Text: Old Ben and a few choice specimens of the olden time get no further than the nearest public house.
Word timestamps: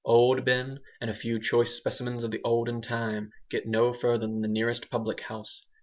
Old 0.03 0.43
Ben 0.43 0.79
and 0.99 1.11
a 1.11 1.13
few 1.13 1.39
choice 1.39 1.75
specimens 1.75 2.23
of 2.23 2.31
the 2.31 2.41
olden 2.43 2.81
time 2.81 3.29
get 3.51 3.67
no 3.67 3.93
further 3.93 4.25
than 4.25 4.41
the 4.41 4.47
nearest 4.47 4.89
public 4.89 5.19
house. 5.19 5.63